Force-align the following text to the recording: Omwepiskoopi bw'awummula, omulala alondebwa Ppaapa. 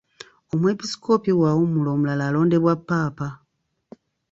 Omwepiskoopi 0.53 1.31
bw'awummula, 1.37 1.89
omulala 1.95 2.23
alondebwa 2.29 2.73
Ppaapa. 2.79 3.27